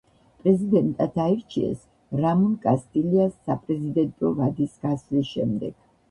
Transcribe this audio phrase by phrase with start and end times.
[0.43, 1.83] პრეზიდენტად აირჩიეს
[2.21, 5.77] რამონ კასტილიას საპრეზიდენტო ვადის გასვლის შემდეგ.